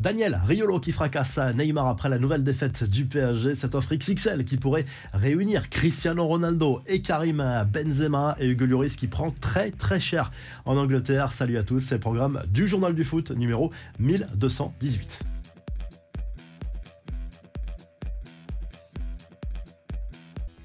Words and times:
Daniel 0.00 0.40
Riolo 0.46 0.80
qui 0.80 0.92
fracasse 0.92 1.38
Neymar 1.54 1.86
après 1.86 2.08
la 2.08 2.18
nouvelle 2.18 2.42
défaite 2.42 2.84
du 2.84 3.04
PSG. 3.04 3.54
Cette 3.54 3.74
offre 3.74 3.94
XXL 3.94 4.46
qui 4.46 4.56
pourrait 4.56 4.86
réunir 5.12 5.68
Cristiano 5.68 6.24
Ronaldo 6.26 6.80
et 6.86 7.02
Karim 7.02 7.44
Benzema 7.70 8.34
et 8.40 8.48
Hugo 8.48 8.64
Lloris 8.64 8.96
qui 8.96 9.08
prend 9.08 9.30
très 9.30 9.70
très 9.70 10.00
cher 10.00 10.32
en 10.64 10.78
Angleterre. 10.78 11.34
Salut 11.34 11.58
à 11.58 11.64
tous, 11.64 11.80
c'est 11.80 11.96
le 11.96 12.00
programme 12.00 12.42
du 12.48 12.66
Journal 12.66 12.94
du 12.94 13.04
Foot 13.04 13.30
numéro 13.32 13.70
1218. 13.98 15.29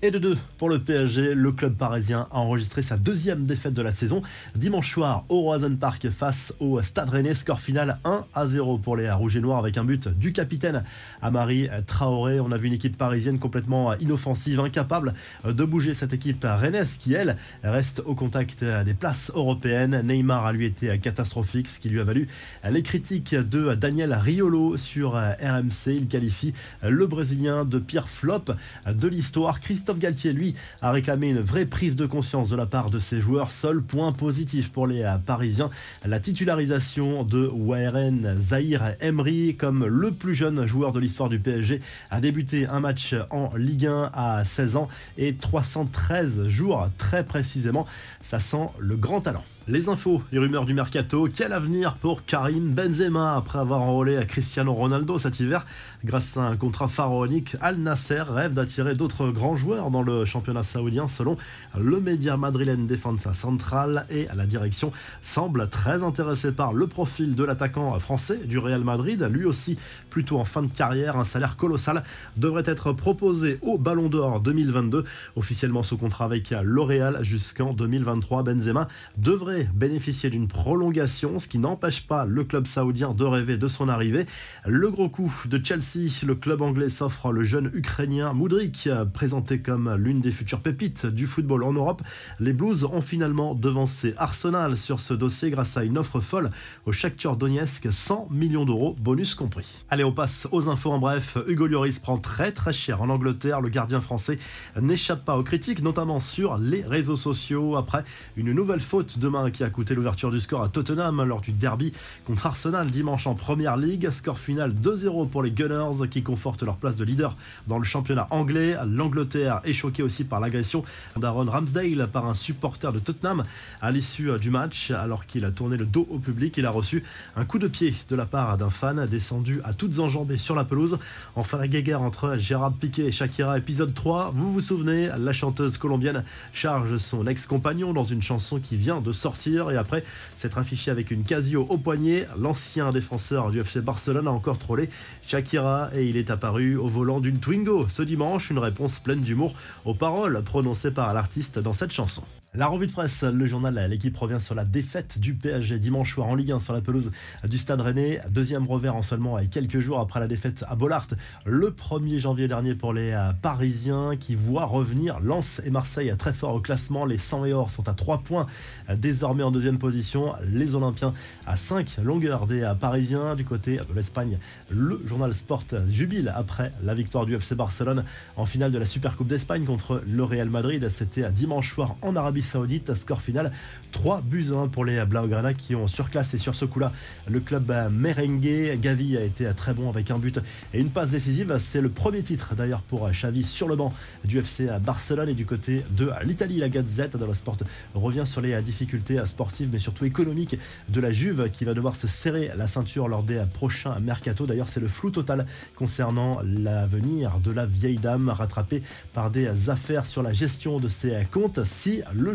Et 0.05 0.11
de 0.11 0.19
deux 0.19 0.37
pour 0.59 0.69
le 0.69 0.77
PSG, 0.77 1.33
le 1.33 1.51
club 1.51 1.73
parisien 1.73 2.27
a 2.29 2.37
enregistré 2.37 2.83
sa 2.83 2.95
deuxième 2.95 3.47
défaite 3.47 3.73
de 3.73 3.81
la 3.81 3.91
saison 3.91 4.21
dimanche 4.53 4.91
soir 4.91 5.25
au 5.29 5.41
Roison 5.41 5.75
Park 5.75 6.07
face 6.11 6.53
au 6.59 6.79
Stade 6.83 7.09
Rennais. 7.09 7.33
Score 7.33 7.59
final 7.59 7.97
1 8.03 8.25
à 8.35 8.45
0 8.45 8.77
pour 8.77 8.97
les 8.97 9.09
Rouges 9.09 9.35
et 9.35 9.39
Noirs 9.39 9.57
avec 9.57 9.79
un 9.79 9.83
but 9.83 10.07
du 10.07 10.31
capitaine 10.31 10.83
Amari 11.23 11.69
Traoré. 11.87 12.39
On 12.39 12.51
a 12.51 12.57
vu 12.57 12.67
une 12.67 12.75
équipe 12.75 12.97
parisienne 12.97 13.39
complètement 13.39 13.95
inoffensive, 13.95 14.59
incapable 14.59 15.15
de 15.43 15.63
bouger 15.63 15.95
cette 15.95 16.13
équipe 16.13 16.43
rennaise 16.43 16.97
qui, 16.99 17.13
elle, 17.15 17.35
reste 17.63 18.03
au 18.05 18.13
contact 18.13 18.63
des 18.63 18.93
places 18.93 19.31
européennes. 19.33 20.03
Neymar 20.03 20.45
a 20.45 20.53
lui 20.53 20.65
été 20.65 20.99
catastrophique, 20.99 21.67
ce 21.67 21.79
qui 21.79 21.89
lui 21.89 21.99
a 21.99 22.03
valu 22.03 22.27
les 22.69 22.83
critiques 22.83 23.33
de 23.33 23.73
Daniel 23.73 24.13
Riolo 24.13 24.77
sur 24.77 25.13
RMC. 25.13 25.87
Il 25.87 26.07
qualifie 26.07 26.53
le 26.83 27.07
Brésilien 27.07 27.65
de 27.65 27.79
pire 27.79 28.07
flop 28.07 28.53
de 28.87 29.07
l'histoire. 29.07 29.59
Christophe 29.59 29.94
Galtier, 29.99 30.33
lui, 30.33 30.55
a 30.81 30.91
réclamé 30.91 31.29
une 31.29 31.39
vraie 31.39 31.65
prise 31.65 31.95
de 31.95 32.05
conscience 32.05 32.49
de 32.49 32.55
la 32.55 32.65
part 32.65 32.89
de 32.89 32.99
ses 32.99 33.19
joueurs. 33.19 33.51
Seul 33.51 33.81
point 33.81 34.11
positif 34.11 34.71
pour 34.71 34.87
les 34.87 35.03
euh, 35.03 35.17
Parisiens, 35.17 35.69
la 36.05 36.19
titularisation 36.19 37.23
de 37.23 37.47
Wairen 37.47 38.37
Zahir 38.39 38.95
Emery 39.01 39.55
comme 39.55 39.85
le 39.85 40.11
plus 40.11 40.35
jeune 40.35 40.65
joueur 40.65 40.91
de 40.91 40.99
l'histoire 40.99 41.29
du 41.29 41.39
PSG 41.39 41.81
a 42.11 42.21
débuté 42.21 42.67
un 42.67 42.79
match 42.79 43.15
en 43.29 43.55
Ligue 43.55 43.87
1 43.87 44.11
à 44.13 44.43
16 44.43 44.75
ans 44.75 44.89
et 45.17 45.35
313 45.35 46.47
jours 46.47 46.89
très 46.97 47.23
précisément. 47.23 47.85
Ça 48.23 48.39
sent 48.39 48.69
le 48.79 48.95
grand 48.95 49.21
talent. 49.21 49.43
Les 49.67 49.89
infos 49.89 50.21
et 50.31 50.37
rumeurs 50.37 50.67
du 50.67 50.75
mercato. 50.75 51.27
Quel 51.33 51.51
avenir 51.51 51.95
pour 51.95 52.23
Karim 52.23 52.71
Benzema 52.75 53.35
après 53.35 53.57
avoir 53.57 53.81
enrôlé 53.81 54.15
à 54.15 54.23
Cristiano 54.23 54.71
Ronaldo 54.71 55.17
cet 55.17 55.39
hiver 55.39 55.65
Grâce 56.03 56.37
à 56.37 56.43
un 56.43 56.55
contrat 56.55 56.87
pharaonique, 56.87 57.55
Al 57.61 57.77
Nasser 57.77 58.21
rêve 58.29 58.53
d'attirer 58.53 58.93
d'autres 58.93 59.29
grands 59.31 59.55
joueurs 59.55 59.89
dans 59.89 60.03
le 60.03 60.23
championnat 60.23 60.61
saoudien 60.61 61.07
selon 61.07 61.35
le 61.79 61.99
média 61.99 62.37
madrilène 62.37 62.85
Defensa 62.85 63.33
Central 63.33 64.05
et 64.11 64.27
la 64.35 64.45
direction 64.45 64.91
semble 65.23 65.67
très 65.67 66.03
intéressée 66.03 66.51
par 66.51 66.71
le 66.71 66.85
profil 66.85 67.35
de 67.35 67.43
l'attaquant 67.43 67.97
français 67.97 68.37
du 68.45 68.59
Real 68.59 68.83
Madrid, 68.83 69.27
lui 69.31 69.45
aussi 69.45 69.79
plutôt 70.11 70.37
en 70.37 70.45
fin 70.45 70.61
de 70.61 70.71
carrière, 70.71 71.17
un 71.17 71.23
salaire 71.23 71.57
colossal 71.57 72.03
devrait 72.37 72.61
être 72.67 72.91
proposé 72.91 73.57
au 73.63 73.79
Ballon 73.79 74.09
d'Or 74.09 74.41
2022, 74.41 75.05
officiellement 75.35 75.81
sous 75.81 75.97
contrat 75.97 76.25
avec 76.25 76.53
L'Oréal 76.63 77.17
jusqu'en 77.23 77.73
2023. 77.73 78.43
Benzema 78.43 78.87
devrait 79.17 79.54
bénéficier 79.63 80.29
d'une 80.29 80.47
prolongation, 80.47 81.39
ce 81.39 81.47
qui 81.47 81.57
n'empêche 81.57 82.05
pas 82.07 82.25
le 82.25 82.43
club 82.43 82.67
saoudien 82.67 83.13
de 83.13 83.23
rêver 83.23 83.57
de 83.57 83.67
son 83.67 83.89
arrivée. 83.89 84.25
Le 84.65 84.89
gros 84.91 85.09
coup 85.09 85.33
de 85.45 85.63
Chelsea, 85.63 86.09
le 86.25 86.35
club 86.35 86.61
anglais 86.61 86.89
s'offre 86.89 87.31
le 87.31 87.43
jeune 87.43 87.71
ukrainien 87.73 88.33
Moudrik, 88.33 88.89
présenté 89.13 89.59
comme 89.59 89.95
l'une 89.95 90.21
des 90.21 90.31
futures 90.31 90.61
pépites 90.61 91.05
du 91.05 91.27
football 91.27 91.63
en 91.63 91.73
Europe. 91.73 92.01
Les 92.39 92.53
Blues 92.53 92.83
ont 92.83 93.01
finalement 93.01 93.55
devancé 93.55 94.13
Arsenal 94.17 94.77
sur 94.77 94.99
ce 94.99 95.13
dossier 95.13 95.49
grâce 95.49 95.77
à 95.77 95.83
une 95.83 95.97
offre 95.97 96.19
folle 96.19 96.49
au 96.85 96.91
Shakhtar 96.91 97.37
Donetsk, 97.37 97.87
100 97.91 98.27
millions 98.31 98.65
d'euros, 98.65 98.95
bonus 98.99 99.35
compris. 99.35 99.83
Allez, 99.89 100.03
on 100.03 100.11
passe 100.11 100.47
aux 100.51 100.69
infos 100.69 100.91
en 100.91 100.99
bref. 100.99 101.37
Hugo 101.47 101.67
Lloris 101.67 101.99
prend 101.99 102.17
très 102.17 102.51
très 102.51 102.73
cher 102.73 103.01
en 103.01 103.09
Angleterre. 103.09 103.61
Le 103.61 103.69
gardien 103.69 104.01
français 104.01 104.39
n'échappe 104.79 105.25
pas 105.25 105.37
aux 105.37 105.43
critiques, 105.43 105.81
notamment 105.81 106.19
sur 106.19 106.57
les 106.57 106.83
réseaux 106.83 107.15
sociaux 107.15 107.75
après 107.75 108.03
une 108.35 108.51
nouvelle 108.51 108.79
faute 108.79 109.19
demain 109.45 109.51
qui 109.51 109.63
a 109.63 109.69
coûté 109.69 109.95
l'ouverture 109.95 110.31
du 110.31 110.39
score 110.39 110.63
à 110.63 110.69
Tottenham 110.69 111.23
lors 111.23 111.41
du 111.41 111.51
derby 111.51 111.93
contre 112.25 112.47
Arsenal 112.47 112.89
dimanche 112.89 113.27
en 113.27 113.35
Première 113.35 113.77
Ligue. 113.77 114.09
Score 114.09 114.39
final 114.39 114.71
2-0 114.73 115.29
pour 115.29 115.43
les 115.43 115.51
Gunners 115.51 116.07
qui 116.09 116.23
confortent 116.23 116.63
leur 116.63 116.77
place 116.77 116.95
de 116.95 117.03
leader 117.03 117.35
dans 117.67 117.77
le 117.77 117.83
championnat 117.83 118.27
anglais. 118.31 118.75
L'Angleterre 118.87 119.61
est 119.63 119.73
choquée 119.73 120.03
aussi 120.03 120.23
par 120.23 120.39
l'agression 120.39 120.83
d'Aaron 121.15 121.45
Ramsdale 121.45 122.07
par 122.11 122.25
un 122.25 122.33
supporter 122.33 122.91
de 122.91 122.99
Tottenham 122.99 123.43
à 123.81 123.91
l'issue 123.91 124.37
du 124.39 124.49
match 124.49 124.91
alors 124.91 125.25
qu'il 125.25 125.45
a 125.45 125.51
tourné 125.51 125.77
le 125.77 125.85
dos 125.85 126.07
au 126.09 126.17
public. 126.17 126.57
Il 126.57 126.65
a 126.65 126.71
reçu 126.71 127.03
un 127.35 127.45
coup 127.45 127.59
de 127.59 127.67
pied 127.67 127.93
de 128.09 128.15
la 128.15 128.25
part 128.25 128.57
d'un 128.57 128.69
fan 128.69 129.05
descendu 129.05 129.61
à 129.63 129.73
toutes 129.73 129.99
enjambées 129.99 130.37
sur 130.37 130.55
la 130.55 130.65
pelouse. 130.65 130.97
Enfin 131.35 131.57
la 131.57 131.67
guéguerre 131.67 132.01
entre 132.01 132.37
Gérard 132.37 132.73
Piquet 132.73 133.05
et 133.05 133.11
Shakira 133.11 133.57
épisode 133.57 133.93
3. 133.93 134.31
Vous 134.33 134.51
vous 134.51 134.61
souvenez, 134.61 135.09
la 135.17 135.33
chanteuse 135.33 135.77
colombienne 135.77 136.23
charge 136.53 136.97
son 136.97 137.27
ex-compagnon 137.27 137.93
dans 137.93 138.03
une 138.03 138.21
chanson 138.21 138.59
qui 138.59 138.75
vient 138.75 139.01
de 139.01 139.11
sortir 139.11 139.34
et 139.71 139.77
après 139.77 140.03
s'être 140.37 140.57
affiché 140.57 140.91
avec 140.91 141.11
une 141.11 141.23
Casio 141.23 141.65
au 141.69 141.77
poignet, 141.77 142.27
l'ancien 142.39 142.91
défenseur 142.91 143.51
du 143.51 143.59
FC 143.59 143.81
Barcelone 143.81 144.27
a 144.27 144.31
encore 144.31 144.57
trollé 144.57 144.89
Shakira. 145.27 145.89
Et 145.93 146.05
il 146.07 146.17
est 146.17 146.29
apparu 146.29 146.77
au 146.77 146.87
volant 146.87 147.19
d'une 147.19 147.39
Twingo. 147.39 147.87
Ce 147.89 148.01
dimanche, 148.01 148.49
une 148.49 148.59
réponse 148.59 148.99
pleine 148.99 149.21
d'humour 149.21 149.53
aux 149.83 149.93
paroles 149.93 150.41
prononcées 150.43 150.91
par 150.91 151.13
l'artiste 151.13 151.59
dans 151.59 151.73
cette 151.73 151.91
chanson. 151.91 152.23
La 152.57 152.67
revue 152.67 152.87
de 152.87 152.93
presse, 152.93 153.23
le 153.23 153.47
journal 153.47 153.85
L'équipe 153.89 154.15
revient 154.15 154.39
sur 154.39 154.55
la 154.55 154.63
défaite 154.63 155.19
du 155.19 155.33
PSG 155.33 155.77
dimanche 155.77 156.13
soir 156.13 156.27
en 156.27 156.35
Ligue 156.35 156.53
1 156.53 156.59
sur 156.59 156.71
la 156.71 156.79
pelouse 156.79 157.11
du 157.43 157.57
Stade 157.57 157.81
Rennais. 157.81 158.21
Deuxième 158.29 158.65
revers 158.65 158.95
en 158.95 159.01
seulement 159.01 159.35
quelques 159.51 159.81
jours 159.81 159.99
après 159.99 160.21
la 160.21 160.27
défaite 160.27 160.63
à 160.69 160.75
Bollard 160.75 161.07
le 161.43 161.71
1er 161.71 162.17
janvier 162.17 162.47
dernier 162.47 162.73
pour 162.73 162.93
les 162.93 163.11
euh, 163.11 163.33
Parisiens 163.41 164.15
qui 164.17 164.35
voient 164.35 164.67
revenir 164.67 165.19
Lens 165.19 165.59
et 165.65 165.69
Marseille 165.69 166.13
très 166.17 166.31
fort 166.31 166.55
au 166.55 166.61
classement. 166.61 167.05
Les 167.05 167.17
100 167.17 167.43
et 167.43 167.53
or 167.53 167.69
sont 167.71 167.89
à 167.89 167.93
3 167.93 168.19
points 168.19 168.47
désormais 168.95 169.43
en 169.43 169.51
deuxième 169.51 169.77
position. 169.77 170.31
Les 170.47 170.75
Olympiens 170.75 171.13
à 171.45 171.57
5 171.57 171.97
longueurs 172.03 172.47
des 172.47 172.61
euh, 172.61 172.73
Parisiens. 172.73 173.35
Du 173.35 173.43
côté 173.43 173.77
de 173.77 173.93
l'Espagne, 173.93 174.37
le 174.69 175.01
journal 175.05 175.33
Sport 175.33 175.65
jubile 175.89 176.31
après 176.33 176.71
la 176.83 176.93
victoire 176.93 177.25
du 177.25 177.35
FC 177.35 177.53
Barcelone 177.53 178.05
en 178.37 178.45
finale 178.45 178.71
de 178.71 178.77
la 178.77 178.85
Supercoupe 178.85 179.27
d'Espagne 179.27 179.65
contre 179.65 180.01
le 180.07 180.23
Real 180.23 180.49
Madrid. 180.49 180.87
C'était 180.89 181.29
dimanche 181.33 181.73
soir 181.73 181.95
en 182.01 182.15
Arabie 182.15 182.44
Saoudite. 182.45 182.95
Score 182.95 183.21
final 183.21 183.51
3 183.91 184.21
buts 184.21 184.51
1 184.55 184.69
pour 184.69 184.85
les 184.85 185.03
Blaugrana 185.05 185.53
qui 185.53 185.75
ont 185.75 185.87
surclassé 185.87 186.37
sur 186.37 186.55
ce 186.55 186.63
coup-là 186.63 186.93
le 187.27 187.41
club 187.41 187.73
merengue. 187.91 188.79
Gavi 188.79 189.17
a 189.17 189.23
été 189.23 189.45
très 189.55 189.73
bon 189.73 189.89
avec 189.89 190.11
un 190.11 190.17
but 190.17 190.39
et 190.73 190.79
une 190.79 190.89
passe 190.89 191.11
décisive. 191.11 191.57
C'est 191.59 191.81
le 191.81 191.89
premier 191.89 192.23
titre 192.23 192.55
d'ailleurs 192.55 192.81
pour 192.81 193.09
Xavi 193.09 193.43
sur 193.43 193.67
le 193.67 193.75
banc 193.75 193.93
du 194.23 194.39
FC 194.39 194.67
Barcelone 194.81 195.29
et 195.29 195.33
du 195.33 195.45
côté 195.45 195.83
de 195.91 196.09
l'Italie. 196.23 196.57
La 196.57 196.69
Gazette 196.69 197.17
de 197.17 197.25
la 197.25 197.33
Sport 197.33 197.57
revient 197.93 198.23
sur 198.25 198.39
les 198.39 198.61
difficultés 198.61 199.19
sportives 199.25 199.69
mais 199.71 199.79
surtout 199.79 200.05
économiques 200.05 200.57
de 200.89 201.01
la 201.01 201.11
Juve 201.11 201.49
qui 201.51 201.65
va 201.65 201.73
devoir 201.73 201.95
se 201.95 202.07
serrer 202.07 202.51
la 202.55 202.67
ceinture 202.67 203.07
lors 203.07 203.23
des 203.23 203.43
prochains 203.53 203.99
mercato. 203.99 204.45
D'ailleurs, 204.45 204.69
c'est 204.69 204.79
le 204.79 204.87
flou 204.87 205.09
total 205.09 205.45
concernant 205.75 206.39
l'avenir 206.43 207.39
de 207.39 207.51
la 207.51 207.65
vieille 207.65 207.97
dame 207.97 208.29
rattrapée 208.29 208.81
par 209.13 209.31
des 209.31 209.69
affaires 209.69 210.05
sur 210.05 210.23
la 210.23 210.33
gestion 210.33 210.79
de 210.79 210.87
ses 210.87 211.27
comptes. 211.31 211.63
Si 211.65 212.01
le 212.13 212.34